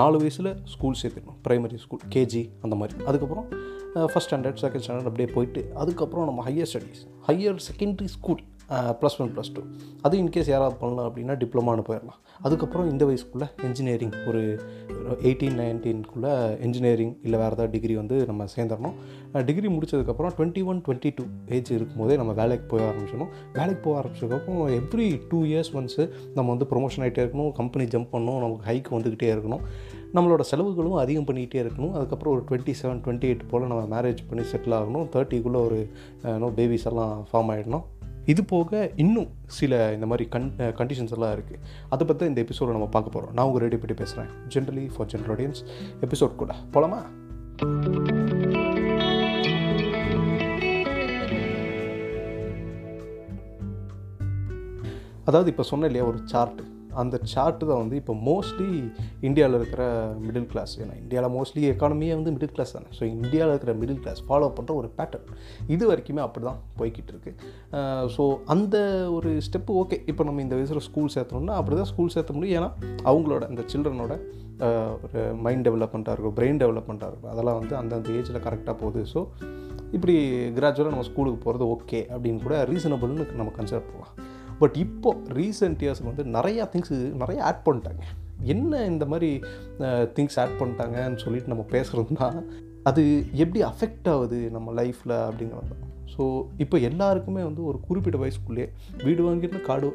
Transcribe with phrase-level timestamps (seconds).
[0.00, 2.96] நாலு வயசில் ஸ்கூல் சேர்த்துக்கணும் ப்ரைமரி ஸ்கூல் கேஜி அந்த மாதிரி.
[3.04, 3.46] அதுக்கப்புறம்
[4.12, 8.42] ஃபஸ்ட் ஸ்டாண்டர்ட் செகண்ட் ஸ்டாண்டர்ட் அப்படியே போயிட்டு அதுக்கப்புறம் நம்ம higher studies higher secondary school
[9.00, 9.62] plus one plus two
[10.06, 12.18] அது இன்கேஸ் யாராவது பண்ணலாம் அப்படின்னா டிப்ளமானு போயிடலாம்.
[12.46, 14.42] அதுக்கப்புறம் இந்த வயசுக்குள்ளே இன்ஜினியரிங் ஒரு
[15.28, 16.32] எயிட்டீன் நைன்டீன்குள்ளே
[16.66, 18.96] இன்ஜினியரிங் இல்லை வேறு ஏதாவது டிகிரி வந்து நம்ம சேர்ந்துடணும்
[19.48, 21.24] டிகிரி முடிச்சதுக்கப்புறம் twenty one twenty two
[21.56, 23.32] age இருக்கும்போதே நம்ம வேலைக்கு போக ஆரம்பிச்சிடணும்.
[23.58, 28.40] வேலைக்கு போக ஆரம்பிச்சதுக்கப்புறம் எவ்ரி டூ இயர்ஸ் ஒன்ஸு நம்ம வந்து ப்ரொமோஷன் ஆகிட்டே இருக்கணும் கம்பெனி ஜம்ப் பண்ணணும்
[28.44, 29.64] நமக்கு ஹைக் வந்துக்கிட்டே இருக்கணும்.
[30.14, 31.92] நம்மளோட செலவுகளும் அதிகம் பண்ணிக்கிட்டே இருக்கணும்.
[31.98, 35.08] அதுக்கப்புறம் ஒரு டுவெண்ட்டி செவன் டுவெண்ட்டி எயிட் போல் நம்ம மேரேஜ் பண்ணி செட்டில் ஆகணும்.
[35.16, 35.80] தேர்ட்டிக்குள்ளே ஒரு
[36.44, 37.86] நோ பேபிஸ் எல்லாம் ஃபார்ம் ஆகிடணும்
[38.30, 40.48] இது போக இன்னும் சில இந்த மாதிரி கன்
[40.80, 44.30] கண்டிஷன்ஸ் எல்லாம் இருக்குது அதை பற்றி இந்த எபிசோடை நம்ம பார்க்க போகிறோம் நான் உங்கள் ரெடி பற்றி பேசுகிறேன்
[44.48, 45.62] generally for general audience
[46.00, 46.54] episode கூட.
[46.72, 47.00] போலாமா?
[55.24, 56.69] அதாவது இப்போ சொன்ன இல்லையா ஒரு சார்ட்டு
[57.02, 58.68] அந்த சார்ட்டு தான் வந்து இப்போ மோஸ்ட்லி
[59.28, 59.82] இந்தியாவில் இருக்கிற
[60.26, 62.90] மிடில் கிளாஸ் ஏன்னா இந்தியாவில் மோஸ்ட்லி எக்கானமியே வந்து மிடில் கிளாஸ் தானே.
[62.98, 65.28] ஸோ இந்தியாவில் இருக்கிற மிடில் கிளாஸ் ஃபாலோ பண்ணுற ஒரு பேட்டர்ன்
[65.76, 67.32] இது வரைக்குமே அப்படி தான் போய்கிட்டு இருக்கு.
[68.16, 68.24] ஸோ
[68.56, 68.76] அந்த
[69.16, 72.58] ஒரு ஸ்டெப்பு ஓகே இப்போ நம்ம இந்த வயசில் ஸ்கூல் சேர்த்தணும்னா அப்படி தான் ஸ்கூல் சேர்த்த முடியும்.
[72.60, 72.70] ஏன்னா
[73.10, 74.16] அவங்களோட அந்த சில்ட்ரனோட
[75.04, 79.02] ஒரு மைண்ட் டெவலப்மெண்ட்டாக இருக்கும் பிரெயின் டெவலப்மெண்ட்டாக இருக்கும் அதெல்லாம் வந்து அந்தந்த ஏஜில் கரெக்டாக போகுது.
[79.12, 79.20] ஸோ
[79.96, 80.14] இப்படி
[80.56, 84.12] கிராஜுவலாக நம்ம ஸ்கூலுக்கு போகிறது ஓகே அப்படின்னு கூட ரீசனபிள்னு நம்ம கன்சிடர் பண்ணலாம்.
[84.60, 88.02] பட் இப்போது ரீசெண்ட் இயர்ஸில் வந்து நிறையா திங்ஸ் நிறைய ஆட் பண்ணிட்டாங்க.
[88.54, 89.30] என்ன இந்த மாதிரி
[90.16, 92.28] திங்ஸ் ஆட் பண்ணிட்டாங்கன்னு சொல்லிட்டு நம்ம பேசுகிறோம்னா
[92.88, 93.02] அது
[93.44, 95.86] எப்படி அஃபெக்ட் ஆகுது நம்ம லைஃப்பில் அப்படிங்கிறது தான்.
[96.14, 96.22] ஸோ
[96.64, 98.68] இப்போ எல்லாருக்குமே வந்து ஒரு குறிப்பிட்ட வயசுக்குள்ளேயே
[99.06, 99.88] வீடு வாங்கிடணும் காடு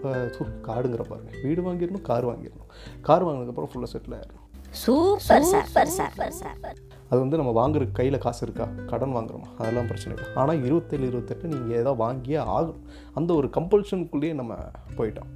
[0.69, 1.31] காடுங்கிற பாருங்க.
[1.45, 2.69] வீடு வாங்கிடணும் கார் வாங்கிடணும்.
[3.07, 4.43] கார் வாங்கினதுக்கப்புறம் ஃபுல்லாக settle ஆகிடணும்
[4.83, 8.69] super sir sir sir sir அது வந்து நம்ம வாங்குற கையில் காசு இருக்கா?
[8.85, 9.45] கடன் வாங்குறோமா?
[9.57, 10.33] அதெல்லாம் பிரச்சனை இல்லை.
[10.35, 12.81] ஆனால் இருபத்தேழு இருபத்தெட்டு நீங்கள் ஏதாவது வாங்கியே ஆகணும்.
[13.13, 14.55] அந்த ஒரு கம்பல்ஷனுக்குள்ளேயே நம்ம
[14.97, 15.34] போயிட்டோம்.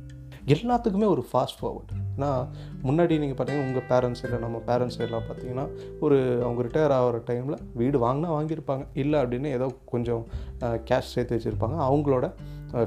[0.54, 2.30] எல்லாத்துக்குமே ஒரு ஃபாஸ்ட் ஃபார்வர்டு ஏன்னா
[2.88, 5.66] முன்னாடி நீங்கள் பார்த்தீங்கன்னா உங்கள் பேரண்ட்ஸ் இல்லை நம்ம பேரண்ட்ஸ் எல்லாம் பார்த்தீங்கன்னா
[6.06, 8.86] ஒரு அவங்க ரிட்டையர் ஆகிற டைமில் வீடு வாங்கினா வாங்கியிருப்பாங்க.
[9.02, 10.24] இல்லை அப்படின்னு ஏதோ கொஞ்சம்
[10.90, 11.78] கேஷ் சேர்த்து வச்சுருப்பாங்க.
[11.90, 12.28] அவங்களோட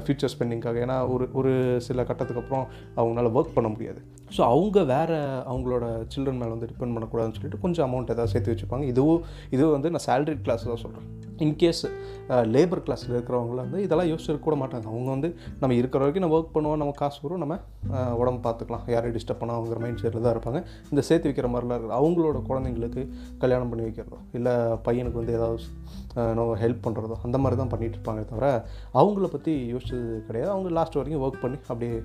[0.03, 1.53] ஃப்யூச்சர் ஸ்பெண்டிங்காக ஏன்னா ஒரு ஒரு
[1.87, 2.65] சில கட்டத்துக்கு அப்புறம்
[2.99, 4.01] அவங்களால ஒர்க் பண்ண முடியாது.
[4.35, 5.17] ஸோ அவங்க வேறு
[5.51, 9.23] அவங்களோட சில்ட்ரன் மேலே வந்து டிபெண்ட் பண்ணக்கூடாதுன்னு சொல்லிட்டு கொஞ்சம் அமௌண்ட் ஏதாவது சேர்த்து வச்சுப்பாங்க இதுவும்
[9.55, 11.07] இதுவும் வந்து நான் சேலரி கிளாஸ் தான் சொல்கிறேன்
[11.45, 11.83] இன்கேஸ்
[12.53, 14.87] லேபர் கிளாஸில் இருக்கிறவங்கள வந்து இதெல்லாம் யோசிச்சு கூட மாட்டாங்க.
[14.91, 15.29] அவங்க வந்து
[15.61, 17.55] நம்ம இருக்கிற வரைக்கும் நம்ம ஒர்க் பண்ணுவோம் நம்ம காசு வரும் நம்ம
[17.95, 18.85] uh, உடம்பு பார்த்துக்கலாம்.
[18.93, 20.59] யாரையும் டிஸ்டர்ப் பண்ணாங்கிற மைண்ட் செட்டில் தான் இருப்பாங்க.
[20.91, 23.03] இந்த சேர்த்து வைக்கிற மாதிரிலாம் இருக்குது அவங்களோட குழந்தைங்களுக்கு
[23.43, 24.53] கல்யாணம் பண்ணி வைக்கிறதோ இல்லை
[24.87, 25.59] பையனுக்கு வந்து ஏதாவது
[26.21, 28.47] uh, ஹெல்ப் பண்ணுறதோ அந்த மாதிரி தான் பண்ணிகிட்டு இருப்பாங்க தவிர
[29.01, 30.51] அவங்கள பற்றி யோசிச்சது கிடையாது.
[30.55, 31.95] அவங்க லாஸ்ட் வரைக்கும் ஒர்க் பண்ணி அப்படியே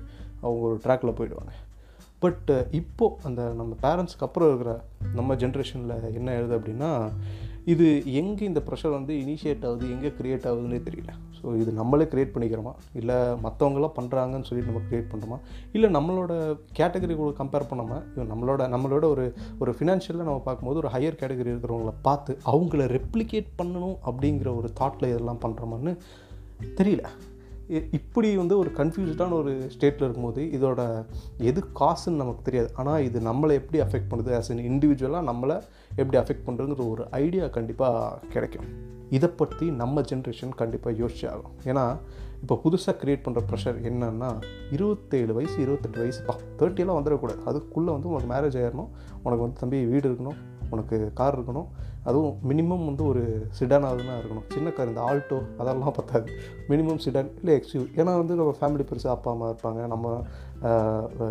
[0.43, 1.53] அவங்க ஒரு ட்ராக்கில் போயிடுவாங்க.
[2.23, 4.73] பட் uh, இப்போது அந்த நம்ம பேரண்ட்ஸ்க்கு அப்புறம் இருக்கிற
[5.19, 6.91] நம்ம ஜென்ரேஷனில் என்ன எழுது அப்படின்னா
[7.71, 7.87] இது
[8.19, 11.11] எங்கே இந்த ப்ரெஷர் வந்து இனிஷியேட் ஆகுது எங்கே க்ரியேட் ஆகுதுன்னே தெரியல.
[11.37, 12.73] ஸோ இது நம்மளே க்ரியேட் பண்ணிக்கிறோமா?
[12.99, 15.37] இல்லை மற்றவங்களாம் பண்ணுறாங்கன்னு சொல்லிட்டு நம்ம க்ரியேட் பண்ணுறோமா
[15.75, 16.31] இல்லை நம்மளோட
[16.79, 19.25] கேட்டகரி கூட கம்பேர் பண்ணாமல் நம்மளோட நம்மளோட ஒரு
[19.63, 25.11] ஒரு ஃபினான்ஷியலில் நம்ம பார்க்கும்போது ஒரு ஹையர் கேட்டகரி இருக்கிறவங்கள பார்த்து அவங்கள ரெப்ளிகேட் பண்ணணும் அப்படிங்கிற ஒரு தாட்டில்
[25.13, 25.93] இதெல்லாம் பண்ணுறோமான்னு
[26.79, 27.03] தெரியல.
[27.97, 30.81] இப்படி வந்து ஒரு கன்ஃபியூஸ்டான ஒரு ஸ்டேட்டில் இருக்கும்போது இதோட
[31.49, 32.69] எது காசுன்னு நமக்கு தெரியாது.
[32.81, 34.31] ஆனால் இது நம்மளை எப்படி அஃபெக்ட் பண்ணுது?
[34.37, 35.57] ஆஸ் அன் இண்டிவிஜுவலாக நம்மளை
[36.01, 38.69] எப்படி அஃபெக்ட் பண்ணுறதுங்கிற ஒரு ஐடியா கண்டிப்பாக கிடைக்கும்.
[39.17, 41.85] இதை பற்றி நம்ம ஜென்ரேஷன் கண்டிப்பாக யோசிச்சு ஆகும் ஏன்னா
[42.41, 44.29] இப்போ புதுசாக க்ரியேட் பண்ணுற ப்ரெஷர் என்னென்னா
[44.75, 47.41] இருபத்தேழு வயசு இருபத்தெட்டு வயசு பா தேர்ட்டியெல்லாம் வந்துடக்கூடாது.
[47.45, 48.91] அதுக்குள்ளே வந்து உனக்கு மேரேஜ் ஆயிடணும்
[49.25, 50.39] உனக்கு வந்து தம்பி வீடு இருக்கணும்
[50.75, 51.69] உனக்கு கார் இருக்கணும்.
[52.09, 53.23] அதுவும் மினிமம் வந்து ஒரு
[53.57, 54.45] சிடானாக தான் இருக்கணும்.
[54.53, 56.29] சின்ன கார் இந்த ஆல்டோ அதெல்லாம் பற்றாது
[56.71, 59.81] மினிமம் சிடான் இல்லை எக்ஸ்யூ ஏன்னா வந்து நம்ம ஃபேமிலி பெருசாக அப்பா அம்மா இருப்பாங்க.
[59.93, 60.15] நம்ம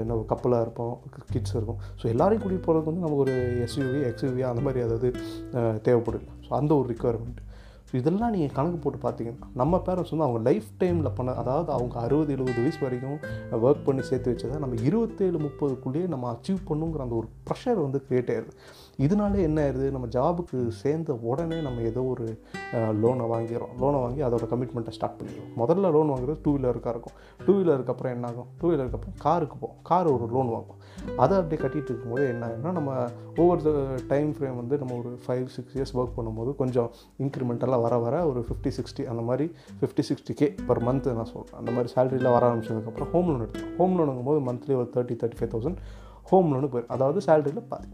[0.02, 0.94] இன்னும் கப்பலாக இருப்போம்.
[1.32, 1.80] கிட்ஸ் இருக்கும்.
[2.00, 5.10] ஸோ எல்லாரையும் கூட்டிகிட்டு போகிறதுக்கு வந்து நமக்கு ஒரு எஸ்யூவி எக்ஸ்யூவி அந்த மாதிரி அதாவது
[5.88, 7.42] தேவைப்படும் ஸோ அந்த ஒரு ரிக்குவயர்மெண்ட்
[7.88, 11.94] ஸோ இதெல்லாம் நீங்கள் கணக்கு போட்டு பார்த்தீங்கன்னா நம்ம பேரண்ட்ஸ் வந்து அவங்க லைஃப் டைமில் பண்ண அதாவது அவங்க
[12.06, 13.18] அறுபது எழுபது வயசு வரைக்கும்
[13.66, 18.32] ஒர்க் பண்ணி சேர்த்து வச்சதை நம்ம இருபத்தேழு முப்பதுக்குள்ளேயே நம்ம அச்சீவ் பண்ணுங்கிற அந்த ஒரு ப்ரெஷர் வந்து க்ரியேட்
[18.34, 18.52] ஆயிடுது.
[19.04, 19.88] இதனாலே என்ன ஆயிடுது?
[19.94, 22.24] நம்ம ஜாபுக்கு சேர்ந்த உடனே நம்ம ஏதோ ஒரு
[23.02, 23.74] லோனை வாங்கிடுறோம்.
[23.80, 27.16] லோனை வாங்கி அதோட கமிட்மெண்ட்டை ஸ்டார்ட் பண்ணிடுவோம் முதல்ல லோன் வாங்குறது டூ வீலருக்காக இருக்கும்.
[27.44, 28.48] டூ வீலருக்கு அப்புறம் என்ன ஆகும்?
[28.60, 30.80] டூ வீலருக்கு அப்புறம் காருக்கு போகும் கார் ஒரு லோன் வாங்குவோம்.
[31.24, 32.96] அதை அப்படியே கட்டிகிட்டு இருக்கும்போது என்ன ஆகுதுன்னா நம்ம
[33.42, 33.74] ஒவ்வொரு
[34.12, 36.90] டைம் ஃப்ரேம் வந்து நம்ம ஒரு ஃபைவ் சிக்ஸ் இயர்ஸ் ஒர்க் பண்ணும்போது கொஞ்சம்
[37.26, 39.46] இன்க்ரிமெண்டெல்லாம் வர வர ஒரு ஃபிஃப்டி சிக்ஸ்டி அந்த மாதிரி
[39.80, 43.72] fifty sixty K per month நான் சொல்கிறேன் அந்த மாதிரி சேலரியில் வர ஆரம்பிச்சதுக்கப்புறம் ஹோம் லோன் எடுத்தோம்
[43.78, 45.80] ஹோம் லோனுங்கும் போது மந்த்லி ஒரு thirty thirty five thousand
[46.30, 46.92] home loan போயிடும்.
[46.96, 47.88] அதாவது சேலரியில் பாதி.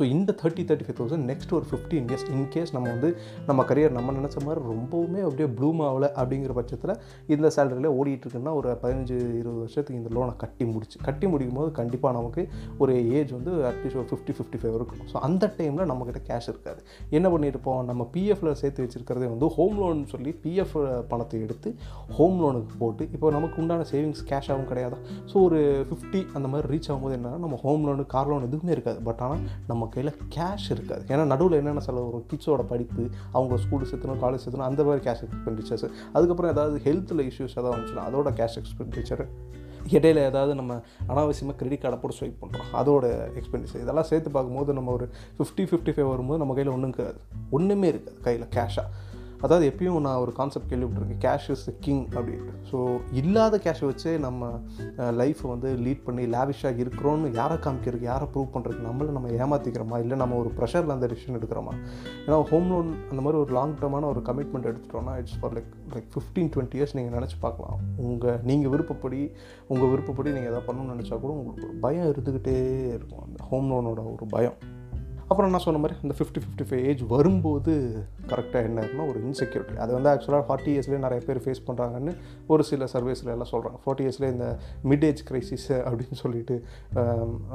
[0.00, 3.08] ஸோ இந்த thirty thirty five thousand next ஒரு ஃபிஃப்டீன் இயர்ஸ் இன்கேஸ் நம்ம வந்து
[3.48, 6.92] நம்ம கரியர் நம்ம நினச்ச மாதிரி ரொம்பவுமே அப்படியே ப்ளூம் ஆகலை அப்படிங்கிற பட்சத்தில்
[7.34, 12.12] இந்த சேலரியில் ஓடிட்டுருக்குன்னா ஒரு பதினஞ்சு இருபது வருஷத்துக்கு இந்த லோனை கட்டி முடிச்சு கட்டி முடிக்கும் போது கண்டிப்பாக
[12.18, 12.42] நமக்கு
[12.82, 15.02] ஒரு ஏஜ் வந்து அட்லீஸ்ட் ஒரு ஃபிஃப்டி ஃபிஃப்டி ஃபைவ் இருக்கும்.
[15.12, 16.80] ஸோ அந்த டைமில் நம்மக்கிட்ட கேஷ் இருக்காது.
[17.18, 17.82] என்ன பண்ணியிருப்போம்?
[17.90, 20.74] நம்ம பிஎஃப்ல சேர்த்து வச்சுருக்கிறதே வந்து ஹோம் லோன் சொல்லி பிஎஃப்
[21.12, 21.72] பணத்தை எடுத்து
[22.18, 25.00] ஹோம் லோனுக்கு போட்டு இப்போ நமக்கு உண்டான சேவிங்ஸ் கேஷாகவும் கிடையாதா?
[25.32, 25.60] ஸோ ஒரு
[25.90, 29.00] ஃபிஃப்டி அந்த மாதிரி ரீச் ஆகும்போது என்னன்னா நம்ம ஹோம் லோனு கார் லோன் எதுவுமே இருக்காது.
[29.10, 31.04] பட் ஆனால் நம்ம கையில் கேஷ் இருக்காது.
[31.08, 32.26] ஏன்னா நடுவில் என்னென்ன செலவு வரும்?
[32.32, 37.56] கிட்ஸோட படிப்பு அவங்க ஸ்கூல் சேர்த்தணும் காலேஜ் சேர்த்தணும் அந்த மாதிரி கேஷ் எக்ஸ்பெண்டிச்சர்ஸ் அதுக்கப்புறம் ஏதாவது ஹெல்த்தில் இஷ்யூஸ்
[37.56, 39.26] ஏதாவது வந்துச்சுன்னா அதோட கேஷ் எக்ஸ்பெண்டிச்சர்
[39.88, 43.04] இடையில ஏதாவது நம்ம அனாவசியமாக கிரெடிட் கார்டை போட்டு ஸ்வைப் பண்ணுறோம் அதோட
[43.38, 45.08] எக்ஸ்பெண்டிச்சர் இதெல்லாம் சேர்த்து பார்க்கும்போது நம்ம ஒரு
[45.38, 47.20] ஃபிஃப்டி ஃபிஃப்டி ஃபைவ் வரும்போது நம்ம கையில் ஒன்றும் இருக்காது.
[47.50, 48.88] ஒன்றுமே இருக்காது கையில் கேஷாக
[49.44, 52.54] அதாவது எப்பயும் நான் ஒரு கான்செப்ட் கேள்விப்பட்டிருக்கேன் கேஷ் இஸ் கிங் அப்படின்ட்டு.
[52.70, 52.78] ஸோ
[53.20, 54.50] இல்லாத கேஷை வச்சு நம்ம
[55.20, 60.18] லைஃப்பை வந்து லீட் பண்ணி லேவிஷாக இருக்கிறோன்னு யாரை காமிக்கிறதுக்கு யாரை ப்ரூவ் பண்ணுறதுக்கு நம்மளை நம்ம ஏமாற்றிக்கிறோமா இல்லை
[60.22, 61.74] நம்ம ஒரு ப்ரெஷரில் அந்த டிசிஷன் எடுக்கிறோமா?
[62.24, 66.10] ஏன்னா ஹோம் லோன் அந்த மாதிரி ஒரு லாங் டேர்மான ஒரு கமிட்மெண்ட் எடுத்துட்டோம்னா it's for like like
[66.16, 67.78] fifteen twenty years நீங்கள் நினச்சி பார்க்கலாம்.
[68.08, 69.22] உங்கள் நீங்கள் விருப்பப்படி
[69.72, 72.58] உங்கள் விருப்பப்படி நீங்கள் எதாவது பண்ணணும்னு நினச்சா கூட உங்களுக்கு ஒரு பயம் இருந்துக்கிட்டே
[72.98, 73.24] இருக்கும்.
[73.28, 74.58] அந்த ஹோம் லோனோட ஒரு பயம்.
[75.30, 77.72] அப்புறம் நான் சொன்ன மாதிரி அந்த ஃபிஃப்டி ஃபிஃப்டி ஃபைவ் ஏஜ் வரும்போது
[78.30, 82.12] கரெக்டாக என்ன இருக்குன்னா ஒரு இன்செக்யூரிட்டி அது வந்து ஆக்சுவலாக ஃபார்ட்டி இயர்ஸ்லேயே நிறைய பேர் ஃபேஸ் பண்ணுறாங்கன்னு
[82.52, 84.48] ஒரு சில சர்வேஸில் எல்லாம் சொல்கிறாங்க ஃபார்ட்டி இயர்ஸ்லேயே இந்த
[84.92, 86.56] மிட் ஏஜ் கிரைசிஸ் அப்படின்னு சொல்லிட்டு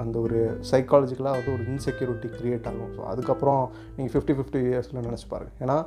[0.03, 0.39] அந்த ஒரு
[0.71, 2.93] சைக்காலஜிக்கலாக வந்து ஒரு இன்செக்யூரிட்டி க்ரியேட் ஆகும்.
[2.97, 3.63] ஸோ அதுக்கப்புறம்
[3.97, 5.53] நீங்கள் ஃபிஃப்டி ஃபிஃப்டி இயர்ஸில் நினச்சி பாருங்க.
[5.65, 5.77] ஏன்னா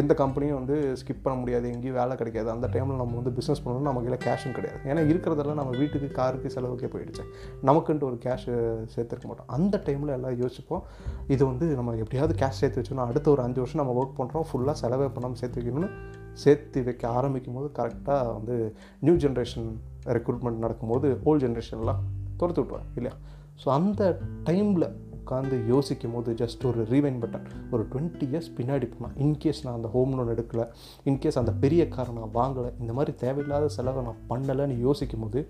[0.00, 2.48] எந்த கம்பெனியும் வந்து ஸ்கிப் பண்ண முடியாது எங்கேயும் வேலை கிடைக்காது.
[2.54, 4.80] அந்த டைமில் நம்ம வந்து பிஸ்னஸ் பண்ணணும்னா நமக்கு இல்லை கேஷும் கிடையாது.
[4.90, 7.26] ஏன்னா இருக்கிறதெல்லாம் நம்ம வீட்டுக்கு காருக்கு செலவுக்கே போயிடுச்சு.
[7.70, 8.48] நமக்குன்ட்டு ஒரு கேஷ்
[8.94, 9.50] சேர்த்துருக்க மாட்டோம்.
[9.58, 10.84] அந்த டைமில் எல்லாம் யோசிப்போம்.
[11.34, 13.08] இது வந்து நம்ம எப்படியாவது கேஷ் சேர்த்து வச்சுக்கணும்.
[13.10, 15.90] அடுத்த ஒரு அஞ்சு வருஷம் நம்ம ஒர்க் பண்ணுறோம் ஃபுல்லாக செலவே பண்ணாமல் சேர்த்து வைக்கணும்னு
[16.42, 18.54] சேர்த்து வைக்க ஆரம்பிக்கும் போது கரெக்டாக வந்து
[19.06, 19.68] நியூ ஜென்ரேஷன்
[20.16, 22.02] ரெக்ரூட்மெண்ட் நடக்கும்போது ஓல்டு ஜென்ரேஷன்லாம்
[22.40, 23.16] துரத்து விட்ருவாங்க இல்லையா?
[23.62, 24.02] ஸோ அந்த
[24.48, 24.86] டைமில்
[25.22, 29.88] உட்காந்து யோசிக்கும் போது ஜஸ்ட் ஒரு ரீவைன் பட்டன் ஒரு டுவெண்ட்டி இயர்ஸ் பின்னாடி போனால் இன்கேஸ் நான் அந்த
[29.88, 30.64] ஹோம் லோன் எடுக்கலை
[31.04, 35.42] இன்கேஸ் அந்த பெரிய காரை நான் வாங்கலை இந்த மாதிரி தேவையில்லாத செலவை நான் பண்ணலைன்னு யோசிக்கும் போது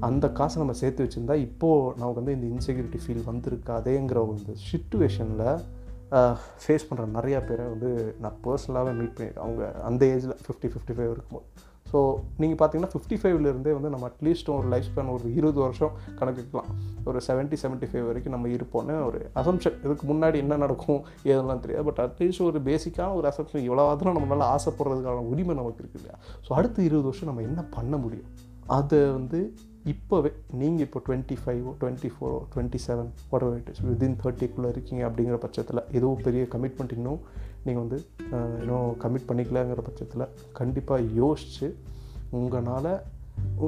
[0.00, 5.46] அந்த காசை நம்ம சேர்த்து வச்சுருந்தா இப்போது நமக்கு வந்து இந்த இன்செக்யூரிட்டி ஃபீல் வந்திருக்காதேங்கிற ஒரு சுச்சுவேஷனில்
[6.62, 11.12] ஃபேஸ் பண்ணுற நிறையா பேரை வந்து நான் பர்சனலாகவே மீட் பண்ணியிருக்கேன் அவங்க அந்த ஏஜில் ஃபிஃப்டி ஃபிஃப்டி ஃபைவ்
[11.12, 11.46] இருக்கும்போது.
[11.90, 11.98] ஸோ
[12.42, 16.70] நீங்கள் பார்த்தீங்கன்னா ஃபிஃப்டி ஃபைவ்லேருந்தே வந்து நம்ம அட்லீஸ்ட் ஒரு லைஃப் ஸ்பேன் ஒரு இருபது வருஷம் கணக்குக்கலாம்.
[17.08, 21.00] ஒரு செவன்ட்டி செவன்ட்டி ஃபைவ் வரைக்கும் நம்ம இருப்போம்னு ஒரு அசம்ஷன் இதுக்கு முன்னாடி என்ன நடக்கும்
[21.30, 21.86] ஏதெல்லாம் தெரியாது.
[21.90, 26.18] பட் அட்லீஸ்ட் ஒரு பேசிக்கான ஒரு அசம்ஷன் இவ்வளோ அதெல்லாம் நம்மளால் ஆசைப்படுறதுக்கான உரிமை நமக்கு இருக்குது இல்லையா?
[26.48, 28.30] ஸோ அடுத்த இருபது வருஷம் நம்ம என்ன பண்ண முடியும்?
[28.78, 29.40] அதை வந்து
[29.92, 30.30] இப்போவே
[30.60, 35.36] நீங்கள் இப்போ டுவெண்ட்டி ஃபைவோ twenty four o twenty seven what it is within தேர்ட்டிக்குள்ளே இருக்கீங்க அப்படிங்கிற
[35.44, 37.20] பட்சத்தில் எதுவும் பெரிய கமிட்மெண்ட் இன்னும்
[37.66, 37.98] நீங்கள் வந்து
[38.62, 41.68] இன்னும் கமிட் பண்ணிக்கலங்கிற பட்சத்தில் கண்டிப்பாக யோசித்து
[42.30, 42.92] உங்களால்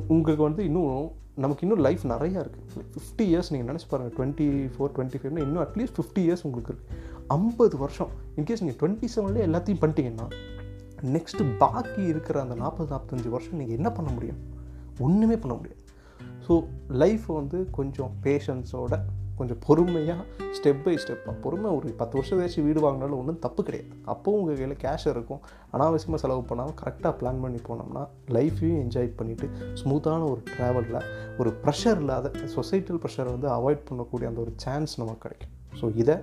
[0.09, 4.47] உங்களுக்கு வந்து இன்னும் நமக்கு இன்னும் லைஃப் நிறையா இருக்குது ஃபிஃப்டி இயர்ஸ் நீங்கள் நினச்சி பாருங்கள் டுவெண்ட்டி
[4.77, 6.97] ஃபோர் டுவெண்ட்டி ஃபைவ்னா இன்னும் அட்லீஸ்ட் ஃபிஃப்டி இயர்ஸ் உங்களுக்கு இருக்குது
[7.29, 10.27] ஐம்பது வருஷம் இன்கேஸ் நீங்கள் டுவெண்ட்டி செவன்லேயே எல்லாத்தையும் பண்ணிட்டீங்கன்னா
[11.13, 14.41] நெக்ஸ்ட்டு பாக்கி இருக்கிற அந்த நாற்பது நாற்பத்தஞ்சு வருஷம் நீங்கள் என்ன பண்ண முடியும்?
[14.99, 15.83] ஒன்றுமே பண்ண முடியாது.
[16.49, 18.95] ஸோ லைஃப்பை வந்து கொஞ்சம் பேஷன்ஸோட
[19.41, 20.23] கொஞ்சம் பொறுமையாக
[20.57, 23.91] ஸ்டெப் பை ஸ்டெப்பாக பொறுமை ஒரு பத்து வருஷம் கழிச்சு வீடு வாங்கினாலும் ஒன்றும் தப்பு கிடையாது.
[24.13, 25.41] அப்போவும் உங்கள் கையில் கேஷ் இருக்கும்.
[25.75, 28.03] அனாவசியமாக செலவு பண்ணாமல் கரெக்டாக பிளான் பண்ணி போனோம்னா
[28.37, 29.49] லைஃப்பையும் என்ஜாய் பண்ணிவிட்டு
[29.83, 31.01] ஸ்மூத்தான ஒரு ட்ராவலில்
[31.41, 35.55] ஒரு ப்ரெஷர் இல்லாத சொசைட்டல் ப்ரெஷரை வந்து அவாய்ட் பண்ணக்கூடிய அந்த ஒரு சான்ஸ் நமக்கு கிடைக்கும்.
[35.81, 36.17] ஸோ இதை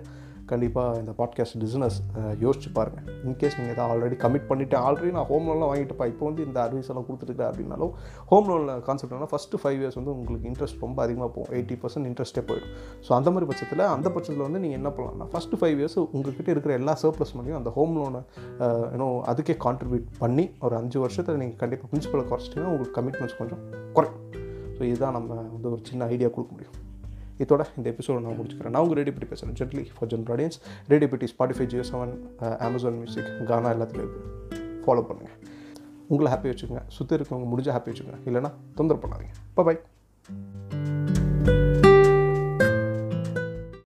[0.52, 1.98] கண்டிப்பாக இந்த பாட்காஸ்ட் பிஸ்னஸ்
[2.44, 6.42] யோசிச்சு பாருங்கள் இன்கேஸ் நீங்கள் எதாவது ஆல்ரெடி கமிட் பண்ணிவிட்டு ஆல்ரெடி நான் ஹோம் லோன்லாம் வாங்கிட்டுப்பா இப்போ வந்து
[6.48, 7.92] இந்த அட்வைஸ் எல்லாம் கொடுத்துருக்கேன் அப்படின்னாலும்
[8.32, 11.52] ஹோம் லோனில் கான்செப்ட் ஃபஸ்ட்டு ஃபைவ் இயர்ஸ் வந்து உங்களுக்கு இன்ட்ரெஸ்ட் ரொம்ப அதிகமாக போகும்.
[11.58, 12.74] எயிட்டி பர்சன்ட் இன்ட்ரெஸ்ட்டே போயிடும்.
[13.08, 16.74] ஸோ அந்த மாதிரி பட்சத்தில் அந்த பட்சத்தில் வந்து நீங்கள் என்ன பண்ணலாம்னா ஃபஸ்ட்டு ஃபைவ் இயர்ஸ் உங்ககிட்ட இருக்கிற
[16.82, 18.24] எல்லா சர்ப்ளஸ் மணியும் அந்த ஹோம் லோனை
[18.94, 23.62] இன்னும் அதுக்கே கான்ட்ரிபியூட் பண்ணி ஒரு அஞ்சு வருஷத்தில் நீங்கள் கண்டிப்பாக பிரின்சிபலை குறைச்சிட்டிங்கன்னா உங்களுக்கு கமிட்மெண்ட்ஸ் கொஞ்சம்
[23.98, 24.20] குறையும்.
[24.78, 26.76] ஸோ இதுதான் நம்ம வந்து ஒரு சின்ன ஐடியா கொடுக்க முடியும்.
[27.38, 28.74] இதோட இந்த எபிசோட நான் முடிச்சுக்கிறேன்.
[28.76, 32.14] நான் உங்கள் ரேடியோ பேசுகிறேன் generally for general audience radio பெட்டி Spotify Jio Saavn
[32.68, 34.16] Amazon music Gaana எல்லாத்துலேயும்
[34.86, 35.36] ஃபாலோ பண்ணுங்கள்
[36.08, 36.82] உங்களை ஹாப்பி வச்சுக்கோங்க.
[36.88, 38.20] சுற்றி இருக்கவங்க முடிஞ்சால் ஹாப்பி வச்சுக்கோங்க.
[38.26, 39.36] இல்லைன்னா தொந்தரவு பண்ணாதீங்க.
[39.54, 39.82] பாய்